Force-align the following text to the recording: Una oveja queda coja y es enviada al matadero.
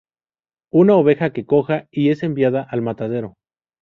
Una 0.71 0.95
oveja 0.95 1.31
queda 1.31 1.45
coja 1.45 1.85
y 1.91 2.09
es 2.09 2.23
enviada 2.23 2.63
al 2.63 2.81
matadero. 2.81 3.35